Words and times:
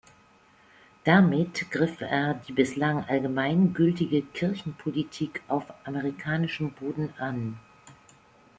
Damit 1.03 1.69
griff 1.69 2.01
er 2.01 2.33
die 2.33 2.53
bislang 2.53 3.03
allgemein 3.07 3.71
gültige 3.75 4.23
Kirchenpolitik 4.23 5.43
auf 5.47 5.71
amerikanischem 5.85 6.71
Boden 6.71 7.13
an. 7.19 7.59